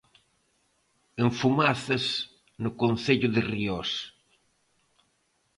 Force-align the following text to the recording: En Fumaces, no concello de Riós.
En 1.23 1.29
Fumaces, 1.39 2.05
no 2.63 2.71
concello 2.81 3.29
de 3.35 3.41
Riós. 3.51 3.91